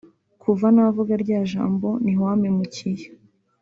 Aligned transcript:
kuva 0.41 0.65
navuga 0.75 1.13
rya 1.23 1.39
jambo 1.51 1.87
ntiwampemukiye 2.03 3.05